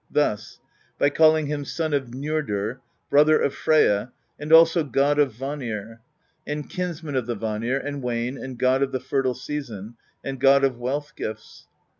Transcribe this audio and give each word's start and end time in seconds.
Thus: 0.09 0.59
by 0.97 1.11
calling 1.11 1.45
him 1.45 1.63
Son 1.63 1.93
of 1.93 2.07
Njordr, 2.07 2.79
Brother 3.11 3.39
of 3.39 3.53
Freyja, 3.53 4.11
and 4.39 4.51
also 4.51 4.83
God 4.83 5.19
of 5.19 5.31
Vanir, 5.33 6.01
and 6.47 6.67
Kinsman 6.67 7.15
of 7.15 7.27
the 7.27 7.35
Vanir, 7.35 7.77
and 7.77 8.01
Wane, 8.01 8.35
and 8.35 8.57
God 8.57 8.81
of 8.81 8.91
the 8.91 8.99
Fertile 8.99 9.35
Season, 9.35 9.97
and 10.23 10.39
God 10.39 10.63
of 10.63 10.79
Wealth 10.79 11.13
Gifts. 11.15 11.67